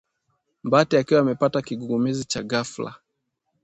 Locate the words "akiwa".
0.97-1.19